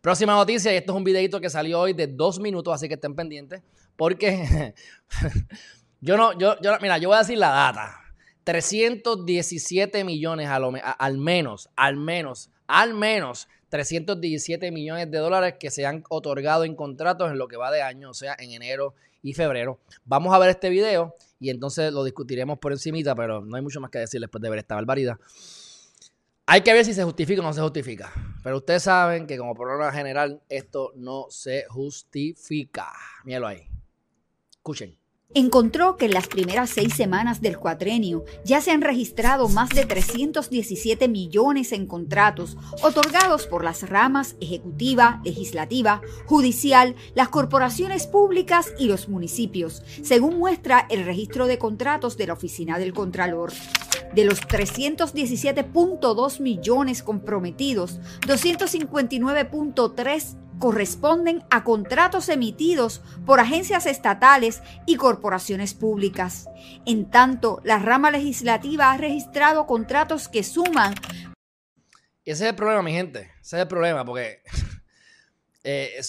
Próxima 0.00 0.34
noticia, 0.34 0.72
y 0.72 0.76
esto 0.76 0.92
es 0.92 0.96
un 0.96 1.04
videito 1.04 1.40
que 1.40 1.50
salió 1.50 1.80
hoy 1.80 1.92
de 1.92 2.06
dos 2.06 2.38
minutos, 2.38 2.74
así 2.74 2.88
que 2.88 2.94
estén 2.94 3.14
pendientes, 3.14 3.62
porque 3.96 4.74
yo 6.00 6.16
no, 6.16 6.38
yo, 6.38 6.60
yo, 6.60 6.72
mira, 6.80 6.98
yo 6.98 7.08
voy 7.08 7.16
a 7.16 7.20
decir 7.20 7.38
la 7.38 7.50
data. 7.50 8.02
317 8.44 10.04
millones 10.04 10.48
al 10.48 11.18
menos, 11.18 11.68
al 11.74 11.96
menos, 11.96 12.50
al 12.68 12.94
menos 12.94 13.48
317 13.70 14.70
millones 14.70 15.10
de 15.10 15.18
dólares 15.18 15.54
que 15.58 15.70
se 15.70 15.84
han 15.84 16.04
otorgado 16.08 16.64
en 16.64 16.76
contratos 16.76 17.30
en 17.32 17.38
lo 17.38 17.48
que 17.48 17.56
va 17.56 17.72
de 17.72 17.82
año, 17.82 18.10
o 18.10 18.14
sea, 18.14 18.36
en 18.38 18.52
enero 18.52 18.94
y 19.22 19.34
febrero. 19.34 19.80
Vamos 20.04 20.32
a 20.32 20.38
ver 20.38 20.50
este 20.50 20.70
video 20.70 21.16
y 21.40 21.50
entonces 21.50 21.92
lo 21.92 22.04
discutiremos 22.04 22.58
por 22.58 22.72
encimita, 22.72 23.14
pero 23.14 23.40
no 23.40 23.56
hay 23.56 23.62
mucho 23.62 23.80
más 23.80 23.90
que 23.90 23.98
decir 23.98 24.20
después 24.20 24.40
de 24.40 24.50
ver 24.50 24.60
esta 24.60 24.76
barbaridad. 24.76 25.16
Hay 26.46 26.60
que 26.60 26.72
ver 26.72 26.84
si 26.84 26.94
se 26.94 27.02
justifica 27.02 27.40
o 27.40 27.44
no 27.44 27.52
se 27.52 27.60
justifica. 27.60 28.12
Pero 28.42 28.58
ustedes 28.58 28.84
saben 28.84 29.26
que 29.26 29.36
como 29.36 29.54
problema 29.54 29.90
general 29.90 30.40
esto 30.48 30.92
no 30.94 31.26
se 31.28 31.64
justifica. 31.68 32.92
Míralo 33.24 33.48
ahí. 33.48 33.68
Escuchen 34.52 34.96
encontró 35.34 35.96
que 35.96 36.06
en 36.06 36.14
las 36.14 36.28
primeras 36.28 36.70
seis 36.70 36.94
semanas 36.94 37.40
del 37.42 37.58
cuatrenio 37.58 38.24
ya 38.44 38.60
se 38.60 38.70
han 38.70 38.80
registrado 38.80 39.48
más 39.48 39.68
de 39.70 39.84
317 39.84 41.08
millones 41.08 41.72
en 41.72 41.86
contratos 41.86 42.56
otorgados 42.82 43.46
por 43.46 43.62
las 43.62 43.88
ramas 43.88 44.36
ejecutiva, 44.40 45.20
legislativa, 45.24 46.00
judicial, 46.24 46.94
las 47.14 47.28
corporaciones 47.28 48.06
públicas 48.06 48.72
y 48.78 48.86
los 48.86 49.08
municipios, 49.08 49.82
según 50.02 50.38
muestra 50.38 50.86
el 50.88 51.04
registro 51.04 51.46
de 51.46 51.58
contratos 51.58 52.16
de 52.16 52.28
la 52.28 52.32
Oficina 52.32 52.78
del 52.78 52.94
Contralor. 52.94 53.52
De 54.14 54.24
los 54.24 54.40
317.2 54.42 56.40
millones 56.40 57.02
comprometidos, 57.02 58.00
259.3 58.22 60.36
corresponden 60.58 61.44
a 61.50 61.64
contratos 61.64 62.28
emitidos 62.28 63.02
por 63.24 63.40
agencias 63.40 63.86
estatales 63.86 64.62
y 64.86 64.96
corporaciones 64.96 65.74
públicas. 65.74 66.48
En 66.86 67.10
tanto, 67.10 67.60
la 67.64 67.78
rama 67.78 68.10
legislativa 68.10 68.92
ha 68.92 68.96
registrado 68.96 69.66
contratos 69.66 70.28
que 70.28 70.42
suman... 70.42 70.94
ese 72.24 72.44
es 72.44 72.50
el 72.50 72.54
problema, 72.54 72.82
mi 72.82 72.92
gente. 72.92 73.30
Ese 73.42 73.56
es 73.56 73.62
el 73.62 73.68
problema, 73.68 74.04
porque 74.04 74.40
eh, 75.68 75.98
eh, 75.98 76.02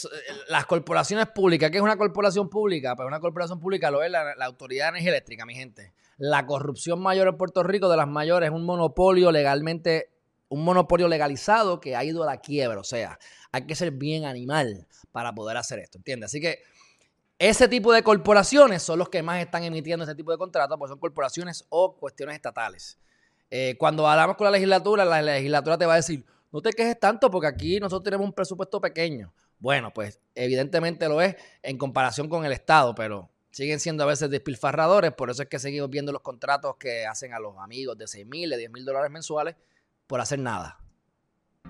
las 0.50 0.68
corporaciones 0.68 1.26
públicas, 1.30 1.72
¿qué 1.72 1.78
es 1.78 1.84
una 1.84 1.98
corporación 1.98 2.48
pública? 2.48 2.96
Pues 2.96 3.08
una 3.08 3.20
corporación 3.20 3.60
pública 3.60 3.90
lo 3.90 4.04
es 4.04 4.12
la, 4.12 4.34
Autoridad 4.46 4.86
de 4.86 4.90
Energía 4.90 5.10
Eléctrica, 5.10 5.48
mi 5.48 5.56
gente. 5.56 5.94
La 6.18 6.46
corrupción 6.46 7.02
mayor 7.02 7.28
en 7.28 7.38
Puerto 7.38 7.64
Rico 7.64 7.90
de 7.90 7.98
las 7.98 8.08
mayores 8.08 8.50
es 8.50 8.56
un 8.56 8.66
monopolio 8.66 9.32
legalmente 9.32 10.12
un 10.50 10.64
monopolio 10.64 11.08
legalizado 11.08 11.82
que 11.82 11.96
ha 11.96 12.04
ido 12.04 12.24
a 12.24 12.28
la 12.28 12.40
quiebra. 12.40 12.80
O 12.80 12.84
sea, 12.84 13.18
hay 13.52 13.66
que 13.66 13.76
ser 13.76 13.92
bien 13.92 14.26
animal 14.26 14.88
para 15.12 15.34
poder 15.34 15.58
hacer 15.58 15.80
esto, 15.80 15.98
¿entiendes? 15.98 16.30
Así 16.30 16.40
que 16.40 16.60
ese 17.40 17.68
tipo 17.68 17.92
de 17.92 18.04
corporaciones 18.04 18.84
son 18.84 19.00
los 19.00 19.10
que 19.10 19.24
más 19.24 19.42
están 19.42 19.64
emitiendo 19.64 20.04
este 20.06 20.16
tipo 20.16 20.32
de 20.32 20.38
contratos, 20.38 20.78
pues 20.78 20.90
son 20.90 21.00
corporaciones 21.00 21.66
o 21.70 21.98
cuestiones 21.98 22.36
estatales. 22.36 23.00
Eh, 23.50 23.76
cuando 23.80 24.08
hablamos 24.08 24.38
con 24.38 24.46
la 24.46 24.52
legislatura, 24.52 25.04
la 25.04 25.22
legislatura 25.22 25.78
te 25.78 25.86
va 25.88 25.94
a 25.94 25.98
decir, 25.98 26.24
no 26.52 26.62
te 26.62 26.72
quejes 26.72 27.00
tanto 27.00 27.30
porque 27.30 27.48
aquí 27.48 27.80
nosotros 27.80 28.04
tenemos 28.04 28.26
un 28.26 28.34
presupuesto 28.34 28.80
pequeño. 28.80 29.34
Bueno, 29.60 29.94
pues 29.94 30.20
evidentemente 30.36 31.10
lo 31.10 31.22
es 31.22 31.36
en 31.64 31.78
comparación 31.78 32.30
con 32.30 32.46
el 32.46 32.52
Estado, 32.52 32.94
pero 32.96 33.30
siguen 33.52 33.80
siendo 33.80 34.04
a 34.04 34.08
veces 34.08 34.30
despilfarradores, 34.30 35.14
por 35.14 35.30
eso 35.30 35.42
es 35.44 35.50
que 35.50 35.58
seguimos 35.58 35.90
viendo 35.90 36.12
los 36.12 36.22
contratos 36.22 36.76
que 36.78 37.06
hacen 37.06 37.34
a 37.34 37.40
los 37.40 37.58
amigos 37.58 37.98
de 37.98 38.08
6 38.08 38.26
mil, 38.28 38.50
de 38.50 38.58
10 38.58 38.72
mil 38.72 38.86
dólares 38.86 39.10
mensuales 39.10 39.56
por 40.06 40.22
hacer 40.22 40.40
nada. 40.40 40.80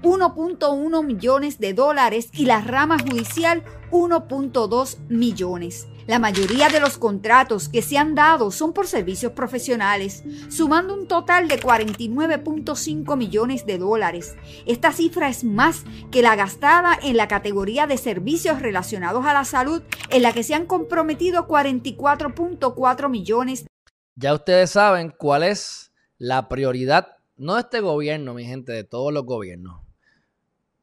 1.1 0.04 1.04
millones 1.04 1.60
de 1.60 1.74
dólares 1.74 2.30
y 2.34 2.46
la 2.46 2.62
rama 2.62 2.98
judicial 3.00 3.64
1.2 3.92 4.98
millones. 5.10 5.88
La 6.08 6.20
mayoría 6.20 6.70
de 6.70 6.80
los 6.80 6.98
contratos 6.98 7.68
que 7.68 7.82
se 7.82 7.98
han 7.98 8.16
dado 8.16 8.50
son 8.52 8.72
por 8.72 8.88
servicios 8.88 9.34
profesionales, 9.34 10.24
sumando 10.48 10.94
un 10.94 11.06
total 11.06 11.50
de 11.50 11.60
49.5 11.60 13.18
millones 13.18 13.66
de 13.66 13.78
dólares. 13.78 14.38
Esta 14.66 14.94
cifra 14.94 15.28
es 15.28 15.44
más 15.44 15.84
que 16.10 16.22
la 16.22 16.38
gastada 16.38 16.98
en 17.04 17.18
la 17.18 17.28
categoría 17.28 17.88
de 17.88 17.98
servicios 17.98 18.62
relacionados 18.62 19.26
a 19.26 19.34
la 19.34 19.44
salud, 19.44 19.82
en 20.10 20.22
la 20.22 20.32
que 20.32 20.44
se 20.44 20.56
han 20.56 20.66
comprometido 20.66 21.46
44.4 21.46 23.10
millones. 23.10 23.66
Ya 24.16 24.34
ustedes 24.34 24.72
saben 24.72 25.14
cuál 25.18 25.44
es 25.44 25.92
la 26.18 26.48
prioridad 26.48 27.18
no 27.36 27.56
de 27.56 27.62
este 27.62 27.82
gobierno, 27.82 28.34
mi 28.34 28.46
gente, 28.46 28.72
de 28.72 28.84
todos 28.84 29.14
los 29.14 29.26
gobiernos. 29.26 29.87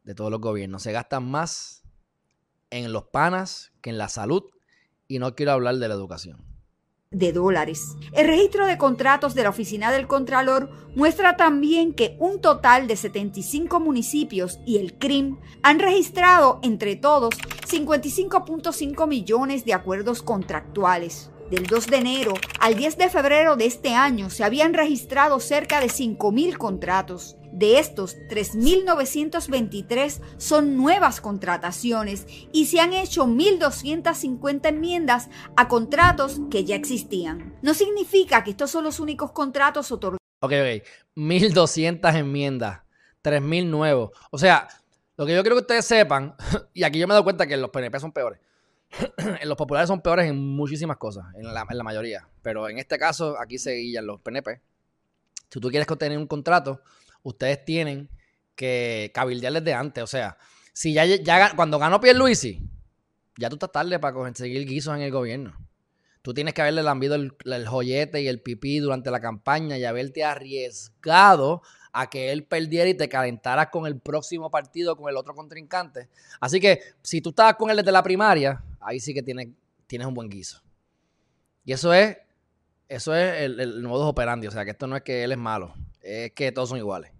De 0.05 0.15
todos 0.15 0.31
los 0.31 0.41
gobiernos. 0.41 0.83
Se 0.83 0.93
gastan 0.93 1.29
más 1.31 1.83
en 2.71 2.93
los 2.93 3.05
panas 3.05 3.73
que 3.81 3.91
en 3.91 3.99
la 3.99 4.09
salud. 4.09 4.45
Y 5.09 5.19
no 5.19 5.35
quiero 5.35 5.53
hablar 5.53 5.77
de 5.77 5.89
la 5.89 5.95
educación. 5.95 6.45
De 7.11 7.33
dólares. 7.33 7.81
El 8.13 8.27
registro 8.27 8.67
de 8.67 8.79
contratos 8.79 9.35
de 9.35 9.45
la 9.45 9.51
Oficina 9.51 9.93
del 9.93 10.09
Contralor 10.09 10.71
muestra 10.97 11.37
también 11.37 11.95
que 11.95 12.17
un 12.19 12.41
total 12.41 12.89
de 12.89 12.97
75 12.97 13.79
municipios 13.79 14.59
y 14.67 14.79
el 14.79 14.99
CRIM 14.99 15.39
han 15.63 15.79
registrado 15.79 16.59
entre 16.63 16.97
todos 16.97 17.35
55.5 17.69 19.07
millones 19.07 19.65
de 19.65 19.75
acuerdos 19.75 20.23
contractuales. 20.23 21.31
Del 21.51 21.67
2 21.67 21.87
de 21.87 21.97
enero 21.99 22.35
al 22.59 22.75
10 22.75 22.97
de 22.97 23.11
febrero 23.11 23.55
de 23.55 23.67
este 23.67 23.95
año 23.95 24.31
se 24.31 24.43
habían 24.43 24.75
registrado 24.75 25.39
cerca 25.39 25.79
de 25.79 25.87
5.000 25.87 26.57
contratos. 26.57 27.37
De 27.55 27.79
estos, 27.79 28.17
3.923 28.29 30.21
son 30.39 30.77
nuevas 30.77 31.21
contrataciones 31.21 32.27
y 32.53 32.67
se 32.67 32.81
han 32.81 32.93
hecho 32.93 33.27
1.250 33.27 34.67
enmiendas 34.67 35.31
a 35.57 35.69
contratos 35.69 36.41
que 36.51 36.65
ya 36.65 36.75
existían. 36.75 37.57
No 37.63 37.73
significa 37.75 38.43
que 38.43 38.51
estos 38.51 38.73
son 38.73 38.83
los 38.83 38.99
únicos 38.99 39.31
contratos 39.31 39.93
otorgados. 39.93 40.19
Ok, 40.41 40.53
ok. 40.53 40.85
1.200 41.17 42.15
enmiendas, 42.17 42.81
3.000 43.23 43.67
nuevos. 43.67 44.11
O 44.33 44.39
sea, 44.39 44.67
lo 45.17 45.25
que 45.25 45.35
yo 45.35 45.43
quiero 45.43 45.55
que 45.55 45.63
ustedes 45.63 45.85
sepan, 45.85 46.35
y 46.75 46.83
aquí 46.83 46.99
yo 46.99 47.07
me 47.07 47.15
doy 47.15 47.23
cuenta 47.23 47.47
que 47.47 47.57
los 47.57 47.71
PNP 47.71 48.01
son 48.01 48.11
peores 48.11 48.41
los 49.45 49.57
populares 49.57 49.89
son 49.89 50.01
peores 50.01 50.27
en 50.27 50.37
muchísimas 50.37 50.97
cosas, 50.97 51.25
en 51.37 51.53
la, 51.53 51.65
mayoría. 51.65 52.29
Pero 52.43 52.69
en 52.69 52.79
este 52.79 52.99
caso, 52.99 53.37
aquí 53.41 53.59
se 53.59 53.75
guían 53.75 54.07
los 54.07 54.21
PNP. 54.21 54.61
Si 55.51 55.61
tú 55.61 55.69
quieres 55.71 55.89
obtener 55.89 56.19
un 56.19 56.27
contrato, 56.27 56.81
ustedes 57.25 57.65
tienen 57.65 58.09
que 58.55 59.11
cabildear 59.13 59.53
desde 59.53 59.75
antes. 59.75 60.05
O 60.05 60.07
sea, 60.07 60.39
si 60.73 60.93
ya, 60.93 61.05
ya 61.05 61.57
cuando 61.57 61.79
ganó 61.79 62.01
Pierluisi, 62.01 62.63
ya 63.37 63.49
tú 63.49 63.57
estás 63.57 63.73
tarde 63.73 63.99
para 63.99 64.15
conseguir 64.15 64.67
guisos 64.67 64.95
en 64.95 65.03
el 65.03 65.11
gobierno. 65.11 65.57
Tú 66.23 66.33
tienes 66.33 66.55
que 66.55 66.63
haberle 66.63 66.83
lambido 66.83 67.17
el, 67.17 67.67
joyete 67.67 68.23
y 68.23 68.29
el 68.29 68.41
pipí 68.41 68.79
durante 68.79 69.11
la 69.11 69.21
campaña 69.21 69.77
y 69.77 69.85
haberte 69.85 70.25
arriesgado 70.25 71.61
a 71.93 72.09
que 72.09 72.33
él 72.33 72.45
perdiera 72.45 72.89
y 72.89 72.95
te 72.95 73.09
calentaras 73.09 73.69
con 73.69 73.87
el 73.87 74.01
próximo 74.01 74.51
partido, 74.51 74.97
con 74.97 75.11
el 75.11 75.17
otro 75.17 75.35
contrincante. 75.35 76.09
Así 76.41 76.61
que 76.61 76.81
si 77.03 77.21
tú 77.21 77.31
estabas 77.31 77.57
con 77.57 77.71
él 77.71 77.77
desde 77.77 77.93
la 77.93 78.03
primaria, 78.03 78.63
ahí 78.81 79.01
sí 79.01 79.13
que 79.13 79.23
tienes, 79.23 79.49
tienes 79.87 80.09
un 80.09 80.15
buen 80.15 80.31
guiso. 80.31 80.63
Y 81.65 81.73
eso 81.73 81.93
es, 81.93 82.17
eso 82.89 83.15
es 83.15 83.43
el, 83.43 83.61
el 83.61 83.83
modus 83.83 84.07
operandi, 84.07 84.47
o 84.47 84.51
sea 84.51 84.65
que 84.65 84.71
esto 84.73 84.87
no 84.87 84.97
es 84.97 85.03
que 85.03 85.25
él 85.25 85.33
es 85.33 85.39
malo, 85.39 85.75
es 86.01 86.33
que 86.33 86.53
todos 86.53 86.71
son 86.71 86.79
iguales 86.79 87.14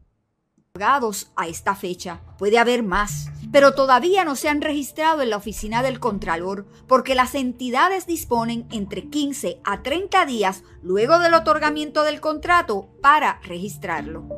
a 1.37 1.47
esta 1.47 1.77
fecha. 1.77 2.21
Puede 2.37 2.59
haber 2.59 2.83
más, 2.83 3.31
pero 3.53 3.77
todavía 3.77 4.25
no 4.25 4.35
se 4.35 4.49
han 4.49 4.61
registrado 4.61 5.23
en 5.23 5.31
la 5.31 5.37
oficina 5.37 5.85
del 5.85 6.01
Contralor 6.01 6.67
porque 6.89 7.15
las 7.15 7.37
entidades 7.37 8.09
disponen 8.09 8.67
entre 8.73 9.09
15 9.09 9.61
a 9.63 9.85
30 9.85 10.27
días 10.27 10.65
luego 10.83 11.21
del 11.21 11.35
otorgamiento 11.35 12.03
del 12.03 12.21
contrato 12.21 12.89
para 13.01 13.39
registrarlo. 13.45 14.29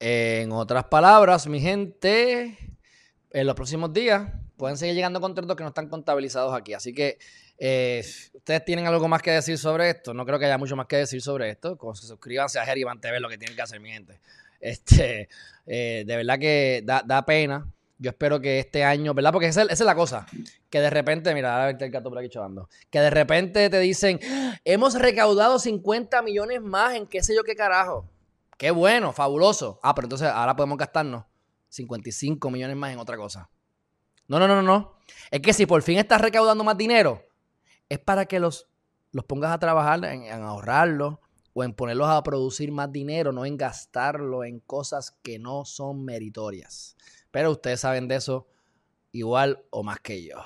En 0.00 0.50
otras 0.50 0.86
palabras, 0.86 1.46
mi 1.46 1.60
gente, 1.60 2.58
en 3.30 3.46
los 3.46 3.54
próximos 3.54 3.92
días 3.92 4.41
pueden 4.62 4.76
seguir 4.76 4.94
llegando 4.94 5.20
contratos 5.20 5.56
que 5.56 5.64
no 5.64 5.70
están 5.70 5.88
contabilizados 5.88 6.54
aquí. 6.54 6.72
Así 6.72 6.94
que 6.94 7.18
eh, 7.58 8.00
ustedes 8.32 8.64
tienen 8.64 8.86
algo 8.86 9.08
más 9.08 9.20
que 9.20 9.32
decir 9.32 9.58
sobre 9.58 9.90
esto. 9.90 10.14
No 10.14 10.24
creo 10.24 10.38
que 10.38 10.44
haya 10.44 10.56
mucho 10.56 10.76
más 10.76 10.86
que 10.86 10.98
decir 10.98 11.20
sobre 11.20 11.50
esto. 11.50 11.76
suscríbanse 11.94 12.60
a 12.60 12.64
Jerry 12.64 12.84
Van 12.84 13.00
TV, 13.00 13.18
lo 13.18 13.28
que 13.28 13.38
tienen 13.38 13.56
que 13.56 13.62
hacer, 13.62 13.80
mi 13.80 13.90
gente. 13.90 14.20
Este, 14.60 15.28
eh, 15.66 16.04
de 16.06 16.16
verdad 16.16 16.38
que 16.38 16.80
da, 16.84 17.26
pena. 17.26 17.66
Yo 17.98 18.10
espero 18.10 18.40
que 18.40 18.60
este 18.60 18.84
año, 18.84 19.14
¿verdad? 19.14 19.32
Porque 19.32 19.48
esa, 19.48 19.62
es 19.62 19.80
la 19.80 19.96
cosa. 19.96 20.26
Que 20.70 20.80
de 20.80 20.90
repente, 20.90 21.34
mira, 21.34 21.60
a 21.60 21.66
ver 21.66 21.82
el 21.82 21.90
gato 21.90 22.08
por 22.08 22.20
aquí 22.20 22.28
chavando. 22.28 22.68
Que 22.88 23.00
de 23.00 23.10
repente 23.10 23.68
te 23.68 23.80
dicen, 23.80 24.20
hemos 24.64 24.94
recaudado 24.94 25.58
50 25.58 26.22
millones 26.22 26.62
más 26.62 26.94
en 26.94 27.08
qué 27.08 27.20
sé 27.24 27.34
yo 27.34 27.42
qué 27.42 27.56
carajo. 27.56 28.08
Qué 28.56 28.70
bueno, 28.70 29.12
fabuloso. 29.12 29.80
Ah, 29.82 29.92
pero 29.92 30.06
entonces 30.06 30.28
ahora 30.28 30.54
podemos 30.54 30.78
gastarnos 30.78 31.24
55 31.68 32.48
millones 32.48 32.76
más 32.76 32.92
en 32.92 33.00
otra 33.00 33.16
cosa. 33.16 33.50
No, 34.32 34.38
no, 34.38 34.48
no, 34.48 34.62
no. 34.62 34.94
Es 35.30 35.42
que 35.42 35.52
si 35.52 35.66
por 35.66 35.82
fin 35.82 35.98
estás 35.98 36.18
recaudando 36.18 36.64
más 36.64 36.78
dinero, 36.78 37.22
es 37.90 37.98
para 37.98 38.24
que 38.24 38.40
los, 38.40 38.66
los 39.10 39.26
pongas 39.26 39.52
a 39.52 39.58
trabajar 39.58 40.02
en, 40.06 40.32
ahorrarlo, 40.42 41.20
o 41.52 41.62
en 41.64 41.74
ponerlos 41.74 42.08
a 42.08 42.22
producir 42.22 42.72
más 42.72 42.90
dinero, 42.90 43.30
no 43.32 43.44
en 43.44 43.58
gastarlo 43.58 44.42
en 44.42 44.60
cosas 44.60 45.10
que 45.22 45.38
no 45.38 45.66
son 45.66 46.06
meritorias. 46.06 46.96
Pero 47.30 47.50
ustedes 47.50 47.80
saben 47.80 48.08
de 48.08 48.14
eso 48.16 48.46
igual 49.10 49.66
o 49.68 49.82
más 49.82 50.00
que 50.00 50.24
yo. 50.24 50.36